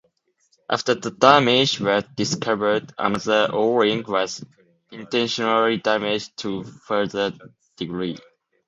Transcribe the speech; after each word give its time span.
After 0.67 0.95
the 0.95 1.11
damage 1.11 1.79
was 1.79 2.03
discovered, 2.15 2.91
another 2.97 3.49
O-ring 3.53 4.03
was 4.07 4.43
intentionally 4.89 5.77
damaged 5.77 6.35
to 6.37 6.61
a 6.61 6.63
further 6.63 7.31
degree. 7.77 8.17